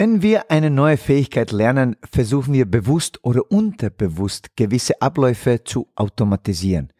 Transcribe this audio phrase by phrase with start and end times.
[0.00, 6.90] Wenn wir eine neue Fähigkeit lernen, versuchen wir bewusst oder unterbewusst gewisse Abläufe zu automatisieren.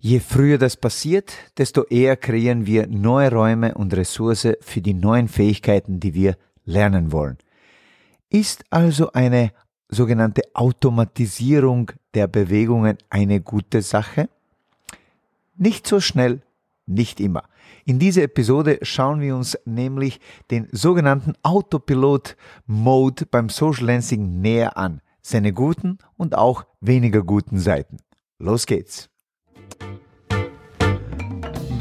[0.00, 5.28] Je früher das passiert, desto eher kreieren wir neue Räume und Ressourcen für die neuen
[5.28, 7.38] Fähigkeiten, die wir lernen wollen.
[8.28, 9.52] Ist also eine
[9.88, 14.28] sogenannte Automatisierung der Bewegungen eine gute Sache?
[15.56, 16.42] Nicht so schnell,
[16.86, 17.44] nicht immer.
[17.84, 20.20] In dieser Episode schauen wir uns nämlich
[20.50, 27.98] den sogenannten Autopilot-Mode beim Social Lancing näher an, seine guten und auch weniger guten Seiten.
[28.38, 29.08] Los geht's!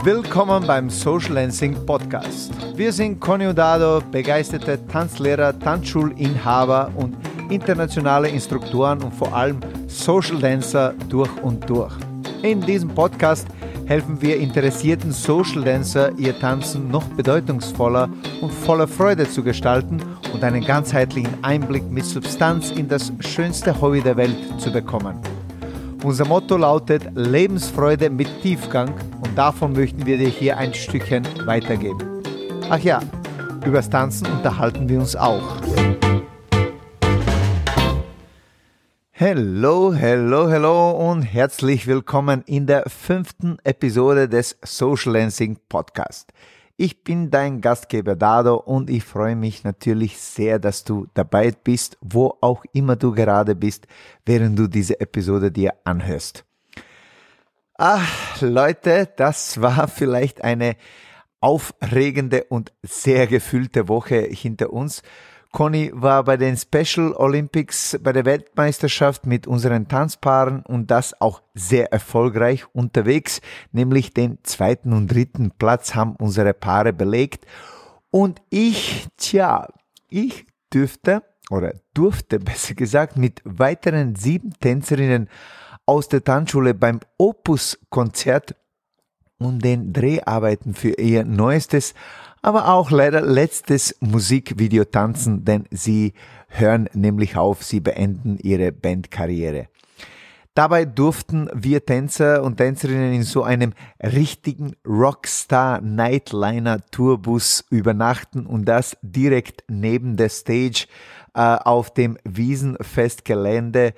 [0.03, 2.51] Willkommen beim Social Lancing Podcast.
[2.75, 7.15] Wir sind Conny Udado, begeisterte Tanzlehrer, Tanzschulinhaber und
[7.51, 11.93] internationale Instruktoren und vor allem Social Dancer durch und durch.
[12.41, 13.47] In diesem Podcast
[13.91, 18.07] helfen wir interessierten Social Dancer, ihr Tanzen noch bedeutungsvoller
[18.39, 20.01] und voller Freude zu gestalten
[20.33, 25.19] und einen ganzheitlichen Einblick mit Substanz in das schönste Hobby der Welt zu bekommen.
[26.05, 32.23] Unser Motto lautet Lebensfreude mit Tiefgang und davon möchten wir dir hier ein Stückchen weitergeben.
[32.69, 33.01] Ach ja,
[33.65, 35.60] übers Tanzen unterhalten wir uns auch.
[39.23, 46.33] Hello, hello, hello und herzlich willkommen in der fünften Episode des Social Lancing Podcast.
[46.75, 51.99] Ich bin dein Gastgeber Dado und ich freue mich natürlich sehr, dass du dabei bist,
[52.01, 53.85] wo auch immer du gerade bist,
[54.25, 56.43] während du diese Episode dir anhörst.
[57.75, 60.75] Ach, Leute, das war vielleicht eine
[61.41, 65.03] aufregende und sehr gefüllte Woche hinter uns.
[65.51, 71.41] Conny war bei den Special Olympics bei der Weltmeisterschaft mit unseren Tanzpaaren und das auch
[71.53, 73.41] sehr erfolgreich unterwegs,
[73.73, 77.45] nämlich den zweiten und dritten Platz haben unsere Paare belegt.
[78.11, 79.67] Und ich, tja,
[80.09, 85.29] ich dürfte oder durfte besser gesagt mit weiteren sieben Tänzerinnen
[85.85, 88.55] aus der Tanzschule beim Opus-Konzert
[89.37, 91.93] und den Dreharbeiten für ihr neuestes
[92.41, 96.13] aber auch leider letztes Musikvideo tanzen, denn sie
[96.47, 99.67] hören nämlich auf, sie beenden ihre Bandkarriere.
[100.53, 103.71] Dabei durften wir Tänzer und Tänzerinnen in so einem
[104.03, 110.87] richtigen Rockstar Nightliner Tourbus übernachten und das direkt neben der Stage
[111.33, 113.93] äh, auf dem Wiesenfestgelände.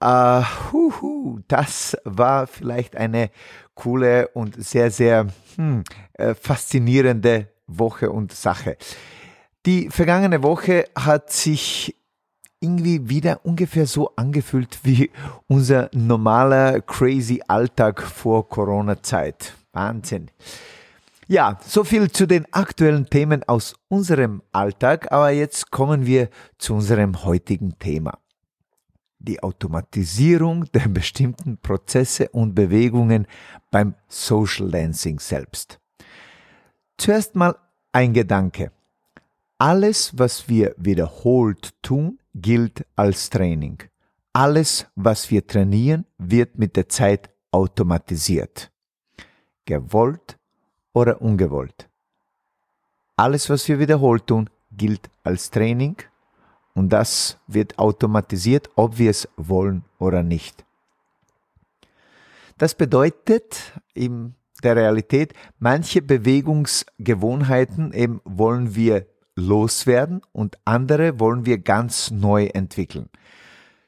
[0.00, 3.30] Äh, huhu, das war vielleicht eine
[3.74, 5.26] coole und sehr, sehr
[5.56, 7.48] hm, äh, faszinierende
[7.78, 8.76] Woche und Sache.
[9.66, 11.94] Die vergangene Woche hat sich
[12.60, 15.10] irgendwie wieder ungefähr so angefühlt wie
[15.48, 19.54] unser normaler crazy Alltag vor Corona-Zeit.
[19.72, 20.30] Wahnsinn.
[21.26, 26.28] Ja, so viel zu den aktuellen Themen aus unserem Alltag, aber jetzt kommen wir
[26.58, 28.18] zu unserem heutigen Thema.
[29.20, 33.26] Die Automatisierung der bestimmten Prozesse und Bewegungen
[33.70, 35.79] beim Social Dancing selbst.
[37.00, 37.56] Zuerst mal
[37.92, 38.72] ein Gedanke.
[39.56, 43.78] Alles, was wir wiederholt tun, gilt als Training.
[44.34, 48.70] Alles, was wir trainieren, wird mit der Zeit automatisiert.
[49.64, 50.36] Gewollt
[50.92, 51.88] oder ungewollt.
[53.16, 55.96] Alles, was wir wiederholt tun, gilt als Training
[56.74, 60.66] und das wird automatisiert, ob wir es wollen oder nicht.
[62.58, 65.34] Das bedeutet im der Realität.
[65.58, 69.06] Manche Bewegungsgewohnheiten eben wollen wir
[69.36, 73.08] loswerden und andere wollen wir ganz neu entwickeln.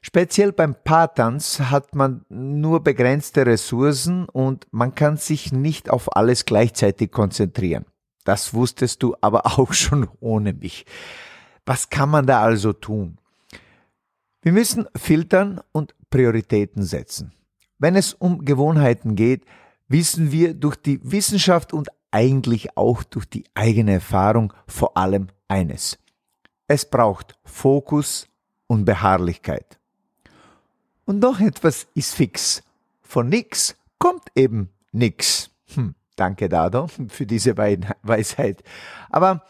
[0.01, 6.43] Speziell beim Paartanz hat man nur begrenzte Ressourcen und man kann sich nicht auf alles
[6.43, 7.85] gleichzeitig konzentrieren.
[8.25, 10.85] Das wusstest du aber auch schon ohne mich.
[11.65, 13.17] Was kann man da also tun?
[14.41, 17.31] Wir müssen filtern und Prioritäten setzen.
[17.79, 19.45] Wenn es um Gewohnheiten geht,
[19.93, 25.99] wissen wir durch die Wissenschaft und eigentlich auch durch die eigene Erfahrung vor allem eines.
[26.67, 28.27] Es braucht Fokus
[28.65, 29.79] und Beharrlichkeit.
[31.05, 32.63] Und noch etwas ist fix.
[33.03, 35.51] Von nix kommt eben nix.
[35.75, 38.63] Hm, danke, Dado, für diese Weisheit.
[39.11, 39.45] Aber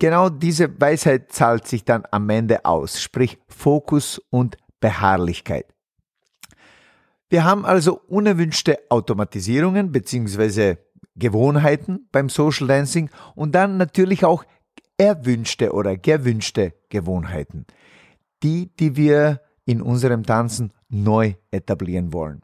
[0.00, 5.72] genau diese Weisheit zahlt sich dann am Ende aus, sprich Fokus und Beharrlichkeit.
[7.32, 10.76] Wir haben also unerwünschte Automatisierungen bzw.
[11.16, 14.44] Gewohnheiten beim Social Dancing und dann natürlich auch
[14.98, 17.64] erwünschte oder gewünschte Gewohnheiten.
[18.42, 22.42] Die, die wir in unserem Tanzen neu etablieren wollen.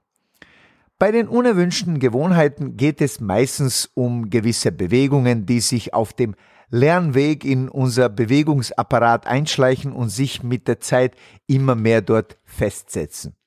[0.99, 6.34] Bei den unerwünschten Gewohnheiten geht es meistens um gewisse Bewegungen, die sich auf dem
[6.70, 11.14] Lernweg in unser Bewegungsapparat einschleichen und sich mit der Zeit
[11.46, 13.38] immer mehr dort festsetzen.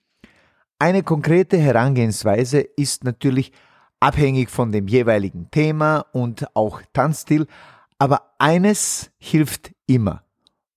[0.82, 3.52] Eine konkrete Herangehensweise ist natürlich
[4.00, 7.46] abhängig von dem jeweiligen Thema und auch Tanzstil,
[8.00, 10.24] aber eines hilft immer.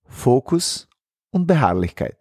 [0.03, 0.87] Fokus
[1.31, 2.19] und Beharrlichkeit.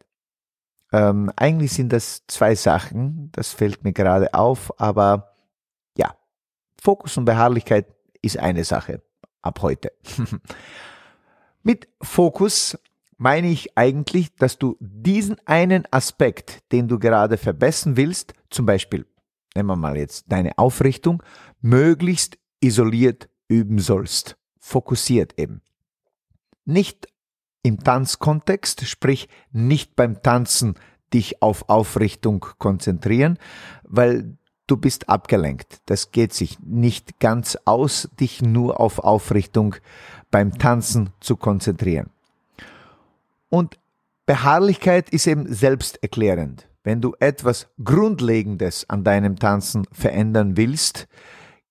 [0.95, 5.35] Ähm, eigentlich sind das zwei Sachen, das fällt mir gerade auf, aber
[5.99, 6.17] ja,
[6.81, 9.03] Fokus und Beharrlichkeit ist eine Sache
[9.43, 9.93] ab heute.
[11.63, 12.79] Mit Fokus
[13.25, 19.06] meine ich eigentlich, dass du diesen einen Aspekt, den du gerade verbessern willst, zum Beispiel,
[19.56, 21.23] nehmen wir mal jetzt deine Aufrichtung,
[21.62, 24.37] möglichst isoliert üben sollst.
[24.59, 25.62] Fokussiert eben.
[26.67, 27.09] Nicht
[27.62, 30.75] im Tanzkontext, sprich nicht beim Tanzen
[31.15, 33.38] dich auf Aufrichtung konzentrieren,
[33.85, 34.37] weil
[34.67, 35.81] du bist abgelenkt.
[35.87, 39.76] Das geht sich nicht ganz aus, dich nur auf Aufrichtung
[40.31, 42.11] beim Tanzen zu konzentrieren.
[43.55, 43.79] Und
[44.27, 46.69] Beharrlichkeit ist eben selbsterklärend.
[46.83, 51.06] Wenn du etwas Grundlegendes an deinem Tanzen verändern willst,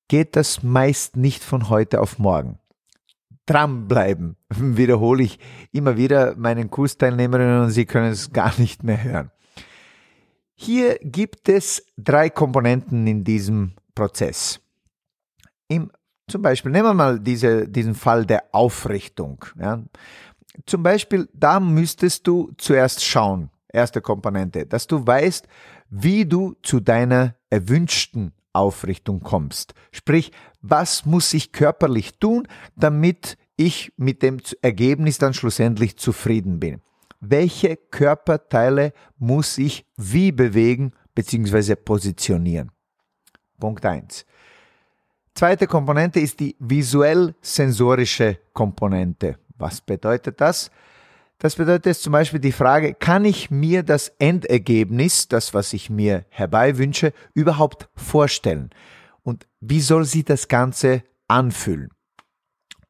[0.07, 2.57] geht das meist nicht von heute auf morgen.
[3.47, 5.39] Dranbleiben, wiederhole ich
[5.73, 9.31] immer wieder meinen Kursteilnehmerinnen und sie können es gar nicht mehr hören.
[10.55, 14.61] Hier gibt es drei Komponenten in diesem Prozess.
[15.67, 15.91] Im,
[16.29, 19.43] zum Beispiel, nehmen wir mal diese, diesen Fall der Aufrichtung.
[19.59, 19.83] Ja.
[20.65, 25.47] Zum Beispiel, da müsstest du zuerst schauen, erste Komponente, dass du weißt,
[25.89, 29.73] wie du zu deiner erwünschten Aufrichtung kommst.
[29.91, 36.81] Sprich, was muss ich körperlich tun, damit ich mit dem Ergebnis dann schlussendlich zufrieden bin
[37.23, 41.75] welche Körperteile muss ich wie bewegen bzw.
[41.75, 42.71] positionieren.
[43.59, 44.25] Punkt 1.
[45.33, 49.39] Zweite Komponente ist die visuell-sensorische Komponente.
[49.63, 50.71] Was bedeutet das?
[51.37, 56.25] Das bedeutet zum Beispiel die Frage, kann ich mir das Endergebnis, das, was ich mir
[56.29, 58.71] herbeiwünsche, überhaupt vorstellen?
[59.23, 61.91] Und wie soll sich das Ganze anfühlen?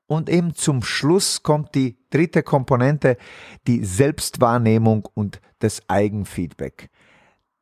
[0.08, 3.18] Und eben zum Schluss kommt die dritte Komponente,
[3.68, 6.90] die Selbstwahrnehmung und das Eigenfeedback.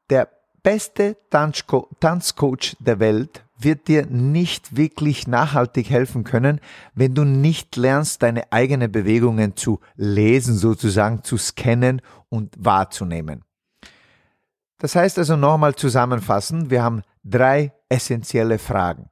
[0.09, 0.29] Der
[0.63, 6.59] beste Tanzcoach der Welt wird dir nicht wirklich nachhaltig helfen können,
[6.93, 13.43] wenn du nicht lernst, deine eigenen Bewegungen zu lesen, sozusagen zu scannen und wahrzunehmen.
[14.77, 19.09] Das heißt also nochmal zusammenfassen, wir haben drei essentielle Fragen.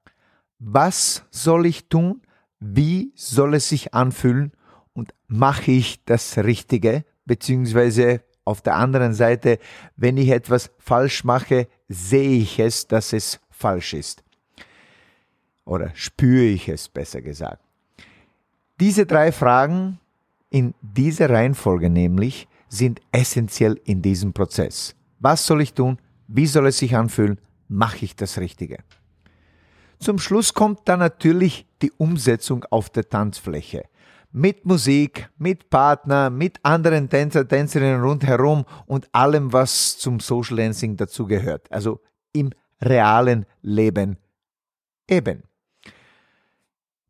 [0.57, 2.22] Was soll ich tun?
[2.60, 4.51] wie soll es sich anfühlen
[4.94, 9.60] und mache ich das Richtige, beziehungsweise auf der anderen Seite,
[9.96, 14.24] wenn ich etwas falsch mache, sehe ich es, dass es falsch ist.
[15.69, 17.62] Oder spüre ich es, besser gesagt.
[18.80, 20.00] Diese drei Fragen
[20.50, 24.95] in dieser Reihenfolge nämlich sind essentiell in diesem Prozess.
[25.19, 26.00] Was soll ich tun?
[26.27, 27.39] Wie soll es sich anfühlen?
[27.68, 28.80] Mache ich das Richtige?
[30.00, 33.83] Zum Schluss kommt dann natürlich die Umsetzung auf der Tanzfläche.
[34.31, 40.98] Mit Musik, mit Partner, mit anderen Tänzer, Tänzerinnen rundherum und allem, was zum Social Dancing
[40.98, 41.72] dazugehört.
[41.72, 42.00] Also
[42.33, 42.50] im
[42.81, 44.18] realen Leben
[45.07, 45.44] eben.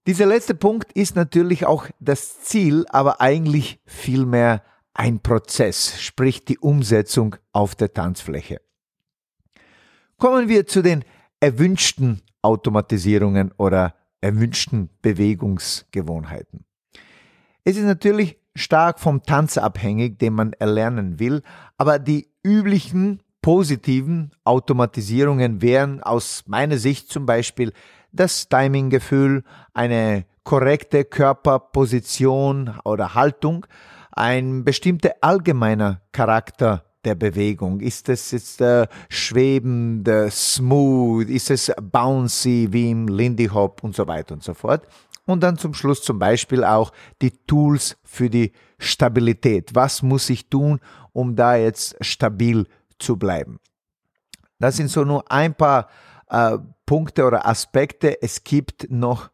[0.09, 4.63] Dieser letzte Punkt ist natürlich auch das Ziel, aber eigentlich vielmehr
[4.95, 8.59] ein Prozess, sprich die Umsetzung auf der Tanzfläche.
[10.17, 11.05] Kommen wir zu den
[11.39, 16.65] erwünschten Automatisierungen oder erwünschten Bewegungsgewohnheiten.
[17.63, 21.43] Es ist natürlich stark vom Tanz abhängig, den man erlernen will,
[21.77, 27.73] aber die üblichen positiven Automatisierungen wären aus meiner Sicht zum Beispiel
[28.11, 33.65] das Timinggefühl, eine korrekte Körperposition oder Haltung,
[34.11, 37.79] ein bestimmter allgemeiner Charakter der Bewegung?
[37.79, 41.29] Ist es jetzt äh, schwebend, äh, smooth?
[41.29, 44.87] Ist es bouncy wie im Lindy Hop und so weiter und so fort?
[45.25, 49.75] Und dann zum Schluss zum Beispiel auch die Tools für die Stabilität.
[49.75, 50.79] Was muss ich tun,
[51.13, 52.65] um da jetzt stabil
[52.97, 53.59] zu bleiben?
[54.57, 55.87] Das sind so nur ein paar
[56.29, 56.57] äh,
[56.89, 58.19] Punkte oder Aspekte.
[58.23, 59.29] Es gibt noch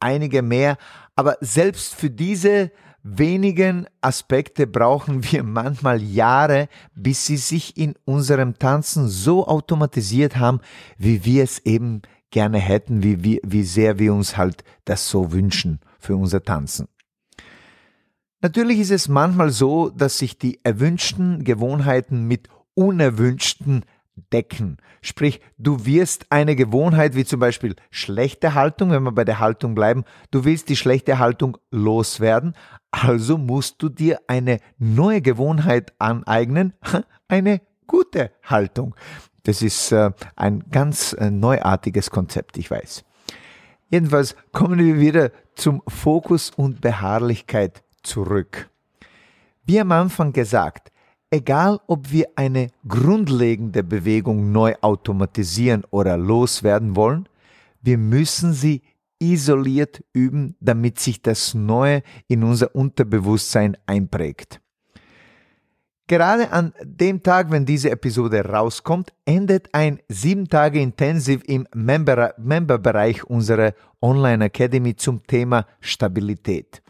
[0.00, 0.78] einige mehr,
[1.14, 2.70] aber selbst für diese
[3.02, 10.60] wenigen Aspekte brauchen wir manchmal Jahre, bis sie sich in unserem Tanzen so automatisiert haben,
[10.96, 12.00] wie wir es eben
[12.30, 16.88] gerne hätten, wie, wie, wie sehr wir uns halt das so wünschen für unser Tanzen.
[18.40, 23.84] Natürlich ist es manchmal so, dass sich die erwünschten Gewohnheiten mit unerwünschten
[24.32, 24.78] decken.
[25.02, 29.74] Sprich, du wirst eine Gewohnheit wie zum Beispiel schlechte Haltung, wenn wir bei der Haltung
[29.74, 32.54] bleiben, du willst die schlechte Haltung loswerden,
[32.90, 36.72] also musst du dir eine neue Gewohnheit aneignen,
[37.28, 38.94] eine gute Haltung.
[39.44, 43.04] Das ist äh, ein ganz äh, neuartiges Konzept, ich weiß.
[43.88, 48.68] Jedenfalls kommen wir wieder zum Fokus und Beharrlichkeit zurück.
[49.64, 50.90] Wie am Anfang gesagt,
[51.36, 57.28] egal ob wir eine grundlegende Bewegung neu automatisieren oder loswerden wollen,
[57.82, 58.82] wir müssen sie
[59.18, 64.60] isoliert üben, damit sich das Neue in unser Unterbewusstsein einprägt.
[66.08, 73.16] Gerade an dem Tag, wenn diese Episode rauskommt, endet ein sieben Tage Intensiv im Member-Bereich
[73.18, 76.80] Member unserer Online Academy zum Thema Stabilität.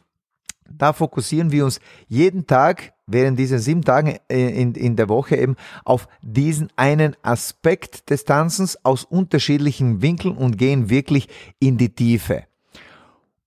[0.71, 5.37] Da fokussieren wir uns jeden Tag während dieser sieben Tagen äh, in, in der Woche
[5.37, 11.95] eben auf diesen einen Aspekt des Tanzens aus unterschiedlichen Winkeln und gehen wirklich in die
[11.95, 12.45] Tiefe.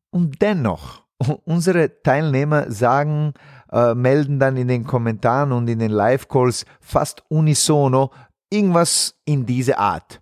[0.10, 1.04] Und dennoch,
[1.46, 3.34] unsere Teilnehmer sagen,
[3.72, 8.12] äh, melden dann in den Kommentaren und in den Live-Calls fast unisono
[8.50, 10.22] irgendwas in diese Art.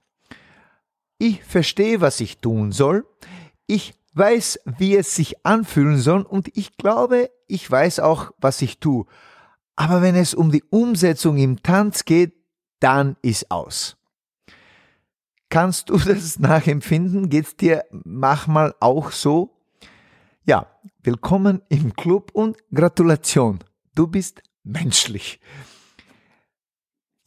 [1.19, 3.05] Ich verstehe, was ich tun soll.
[3.65, 8.79] Ich weiß, wie es sich anfühlen soll und ich glaube, ich weiß auch, was ich
[8.79, 9.05] tue.
[9.75, 12.33] Aber wenn es um die Umsetzung im Tanz geht,
[12.79, 13.97] dann ist aus.
[15.49, 17.29] Kannst du das nachempfinden?
[17.29, 19.57] Geht's dir manchmal auch so?
[20.45, 20.67] Ja,
[21.03, 23.59] willkommen im Club und Gratulation.
[23.95, 25.39] Du bist menschlich.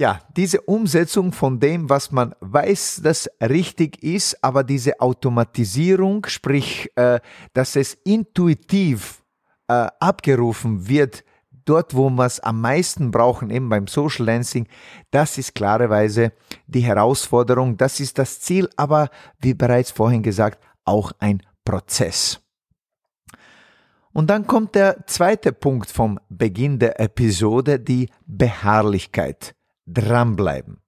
[0.00, 6.90] Ja, diese Umsetzung von dem, was man weiß, das richtig ist, aber diese Automatisierung, sprich,
[6.96, 7.20] äh,
[7.52, 9.22] dass es intuitiv
[9.68, 11.22] äh, abgerufen wird,
[11.66, 14.68] dort, wo wir es am meisten brauchen, eben beim Social Dancing,
[15.10, 16.32] das ist klarerweise
[16.66, 22.40] die Herausforderung, das ist das Ziel, aber wie bereits vorhin gesagt, auch ein Prozess.
[24.14, 29.54] Und dann kommt der zweite Punkt vom Beginn der Episode, die Beharrlichkeit
[29.92, 30.78] dranbleiben.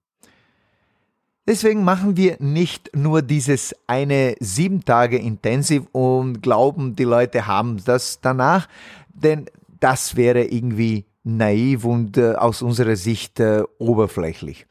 [1.45, 7.83] Deswegen machen wir nicht nur dieses eine sieben Tage Intensiv und glauben, die Leute haben
[7.83, 8.69] das danach,
[9.13, 9.47] denn
[9.81, 14.65] das wäre irgendwie naiv und äh, aus unserer Sicht äh, oberflächlich.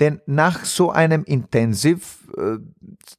[0.00, 2.58] Denn nach so einem Intensiv äh,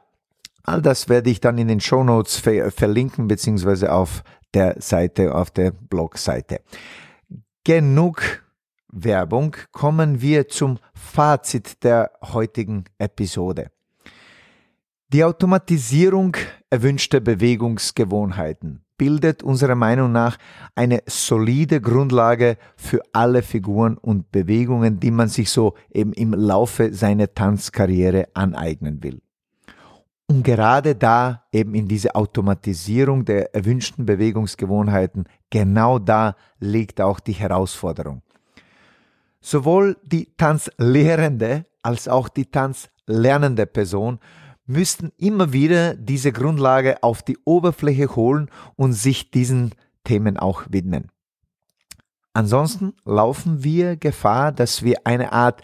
[0.63, 5.35] all das werde ich dann in den Show Notes ver verlinken, beziehungsweise auf der Seite,
[5.35, 6.61] auf der Blogseite.
[7.63, 8.43] Genug
[8.89, 13.71] Werbung, kommen wir zum Fazit der heutigen Episode.
[15.09, 16.35] Die Automatisierung
[16.69, 20.37] erwünschter Bewegungsgewohnheiten bildet unserer Meinung nach
[20.75, 26.93] eine solide Grundlage für alle Figuren und Bewegungen, die man sich so eben im Laufe
[26.93, 29.21] seiner Tanzkarriere aneignen will.
[30.29, 37.33] Und gerade da, eben in dieser Automatisierung der erwünschten Bewegungsgewohnheiten, genau da liegt auch die
[37.33, 38.21] Herausforderung.
[39.39, 44.19] Sowohl die Tanzlehrende als auch die tanzlernende Person
[44.65, 51.09] müssten immer wieder diese Grundlage auf die Oberfläche holen und sich diesen Themen auch widmen.
[52.33, 55.61] Ansonsten laufen wir Gefahr, dass wir eine Art,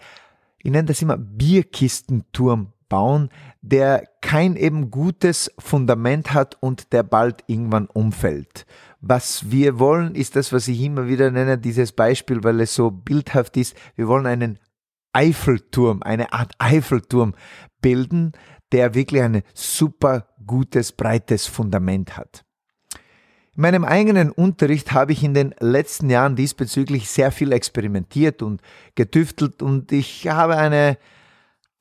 [0.58, 3.28] ich nenne das immer Bierkistenturm bauen,
[3.66, 8.66] der kein eben gutes Fundament hat und der bald irgendwann umfällt.
[9.00, 12.90] Was wir wollen, ist das, was ich immer wieder nenne, dieses Beispiel, weil es so
[12.90, 13.74] bildhaft ist.
[13.96, 14.58] Wir wollen einen
[15.14, 17.34] Eiffelturm, eine Art Eiffelturm
[17.80, 18.32] bilden,
[18.70, 22.44] der wirklich ein super gutes, breites Fundament hat.
[23.56, 28.60] In meinem eigenen Unterricht habe ich in den letzten Jahren diesbezüglich sehr viel experimentiert und
[28.94, 30.98] getüftelt und ich habe eine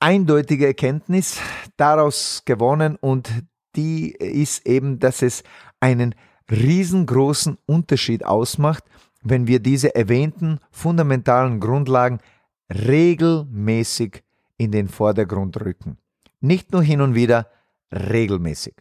[0.03, 1.39] eindeutige Erkenntnis
[1.77, 3.29] daraus gewonnen und
[3.77, 5.43] die ist eben, dass es
[5.79, 6.13] einen
[6.51, 8.83] riesengroßen Unterschied ausmacht,
[9.23, 12.19] wenn wir diese erwähnten fundamentalen Grundlagen
[12.69, 14.23] regelmäßig
[14.57, 15.97] in den Vordergrund rücken.
[16.41, 17.47] Nicht nur hin und wieder,
[17.93, 18.75] regelmäßig.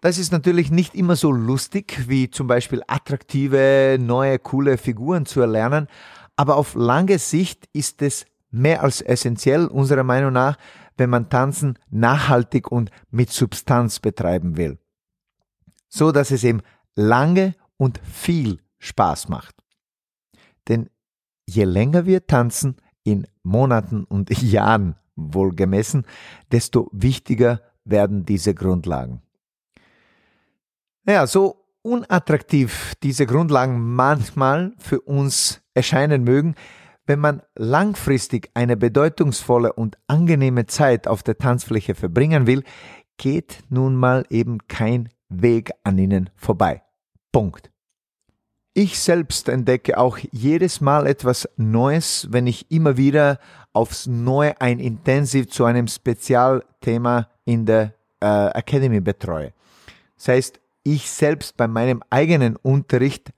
[0.00, 5.40] Das ist natürlich nicht immer so lustig, wie zum Beispiel attraktive, neue, coole Figuren zu
[5.40, 5.88] erlernen,
[6.36, 8.24] aber auf lange Sicht ist es
[8.54, 10.56] mehr als essentiell unserer Meinung nach,
[10.96, 14.78] wenn man Tanzen nachhaltig und mit Substanz betreiben will.
[15.88, 16.62] So dass es eben
[16.94, 19.56] lange und viel Spaß macht.
[20.68, 20.88] Denn
[21.46, 26.06] je länger wir tanzen, in Monaten und Jahren wohlgemessen,
[26.50, 29.20] desto wichtiger werden diese Grundlagen.
[31.04, 36.54] Naja, so unattraktiv diese Grundlagen manchmal für uns erscheinen mögen,
[37.06, 42.64] wenn man langfristig eine bedeutungsvolle und angenehme Zeit auf der Tanzfläche verbringen will,
[43.16, 46.82] geht nun mal eben kein Weg an ihnen vorbei.
[47.32, 47.70] Punkt.
[48.76, 53.38] Ich selbst entdecke auch jedes Mal etwas Neues, wenn ich immer wieder
[53.72, 59.52] aufs Neue ein Intensiv zu einem Spezialthema in der äh, Academy betreue.
[60.16, 63.32] Das heißt, ich selbst bei meinem eigenen Unterricht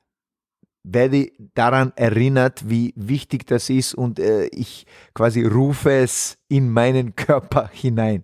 [0.86, 7.16] werde daran erinnert, wie wichtig das ist und äh, ich quasi rufe es in meinen
[7.16, 8.22] Körper hinein.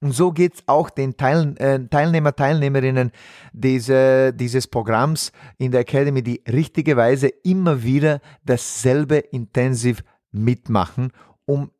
[0.00, 3.10] Und so geht es auch den Teil, äh, Teilnehmer, Teilnehmerinnen
[3.52, 11.12] diese, dieses Programms in der Academy, die richtigerweise immer wieder dasselbe intensiv mitmachen,
[11.46, 11.70] um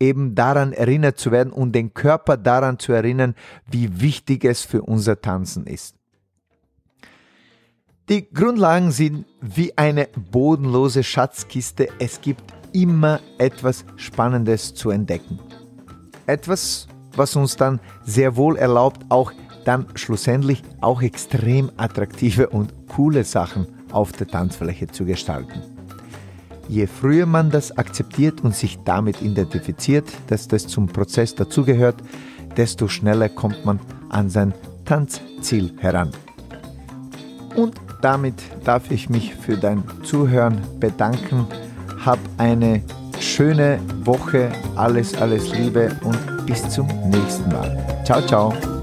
[0.00, 3.34] eben daran erinnert zu werden und den Körper daran zu erinnern,
[3.66, 5.96] wie wichtig es für unser Tanzen ist.
[8.10, 11.88] Die Grundlagen sind wie eine bodenlose Schatzkiste.
[11.98, 15.38] Es gibt immer etwas Spannendes zu entdecken.
[16.26, 16.86] Etwas,
[17.16, 19.32] was uns dann sehr wohl erlaubt, auch
[19.64, 25.62] dann schlussendlich auch extrem attraktive und coole Sachen auf der Tanzfläche zu gestalten.
[26.68, 31.96] Je früher man das akzeptiert und sich damit identifiziert, dass das zum Prozess dazugehört,
[32.54, 34.52] desto schneller kommt man an sein
[34.84, 36.10] Tanzziel heran.
[37.56, 41.46] Und damit darf ich mich für dein Zuhören bedanken.
[42.04, 42.82] Hab eine
[43.18, 48.04] schöne Woche, alles, alles Liebe und bis zum nächsten Mal.
[48.04, 48.73] Ciao, ciao.